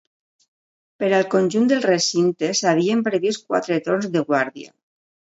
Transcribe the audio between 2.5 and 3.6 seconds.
s'havien previst